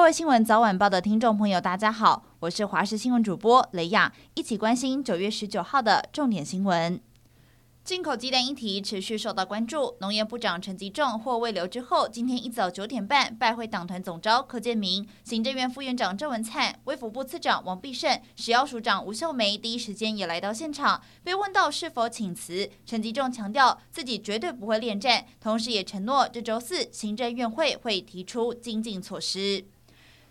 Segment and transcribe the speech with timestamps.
[0.00, 6.98] 各位新闻早晚报的听众朋友，大家好，我是华视新闻主播雷亚，一起关心九月十九号的重点新闻。
[7.84, 21.02] 进口鸡蛋议题持续受到关注，农业部长陈吉仲获慰留之后，今天一早九点半拜会党团总召柯建铭、行政院副院长郑文灿、卫福部次长王必胜、食药署长吴秀梅，第一时间也来到现场。
[21.22, 29.66] 被问到是否请辞，陈吉仲强调自己绝对不会恋战，同时也承诺这周四行政院会会提出精进措施。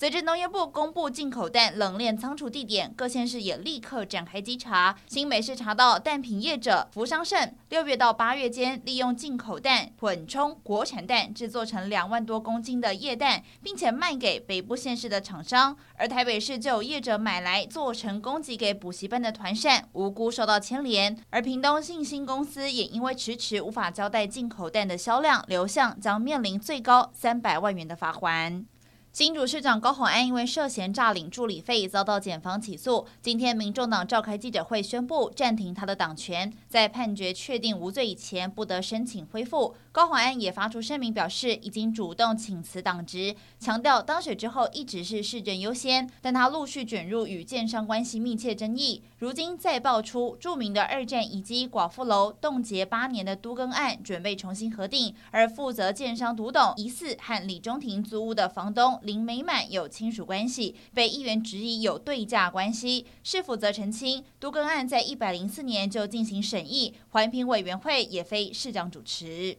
[0.00, 4.96] 随着农业部公布进口蛋冷链仓储地点，各县市也立刻展开稽查。
[5.06, 15.76] 新北市查到蛋品业者福商盛，六月到八月间，利用进口蛋混充国产蛋，制作成两万多公斤的液蛋，并且卖给北部县市的厂商。
[15.96, 21.14] 而台北市就有业者买来做成供给给补习班的团扇，无辜受到牵连。
[21.28, 28.64] 而屏东信兴公司也因为迟迟无法交代进口蛋的销量流向，将面临最高三百万元的罚锾。
[29.12, 39.74] 新竹市长高虹安因为涉嫌诈领助理费遭到检方起诉，今天民众党召开记者会宣布暂停他的党权，在判决确定无罪以前不得申请恢复。
[39.90, 58.99] 高虹安也发出声明表示，已经主动请辞党职，强调当选之后一直是市政优先，但他陆续卷入与建商关系密切争议，如今再爆出著名的二战遗迹寡妇楼冻结八年的都更案准备重新核定，而负责建商独董疑似和李中庭租屋的房东。
[59.02, 63.06] 林美满有亲属关系，被议员质疑有对价关系。
[63.22, 69.58] 市府则澄清，都更案在一百零四年就进行审议，环评委员会也非市长主持。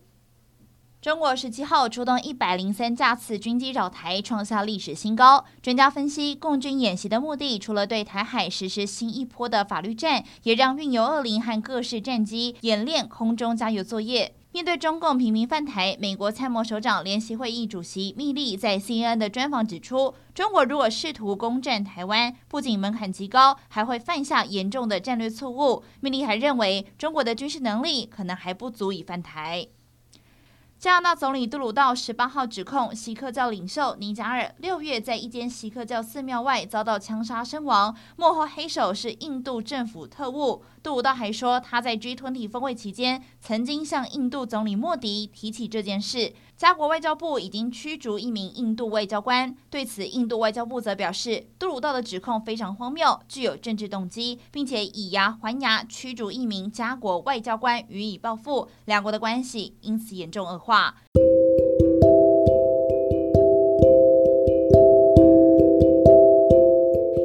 [1.01, 5.43] 中国十七号出动一百零三架次军机扰台，创下历史新高。
[5.59, 14.35] 专家分析，共军演习的目的，除了对台海实施新一波的法律战，也让运油二零和各式战机演练空中加油作业。
[14.53, 25.83] 面对中共频频犯台，美国参谋首长联席会议主席密利在 CNN 的专访指出，中国如果试图攻占台湾，不仅门槛极高，还会犯下严重的战略错误。
[26.01, 29.67] 密利还认为，中国的军事能力可能还不足以犯台。
[30.81, 40.63] 加拿大总理杜鲁道十八号指控锡克教领袖尼加尔六月在一间锡克教寺庙外遭到枪杀身亡，幕后黑手是印度政府特务。
[40.81, 46.33] 杜鲁道还说，他在 G20 峰会期间曾经向印度总理莫迪提起这件事。
[46.57, 49.55] 加国外交部已经驱逐一名印度外交官。
[49.69, 60.95] 对此，印度外交部则表示，杜鲁道的指控非常荒谬，具有政治动机，并且以牙还牙驱逐一名加国外交官予以报复，两国的关系因此严重恶化话。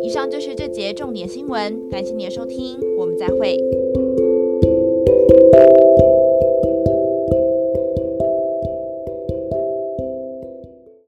[0.03, 3.57] 以上就是这节重点新闻，感谢你的收听，我们再会。